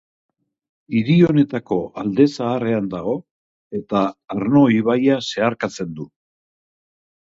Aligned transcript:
Hiri 0.95 1.17
honetako 1.27 1.77
Alde 2.05 2.27
Zaharrean 2.39 2.89
dago, 2.95 3.15
eta 3.83 4.05
Arno 4.39 4.67
ibaia 4.83 5.23
zeharkatzen 5.31 5.97
du. 6.03 6.13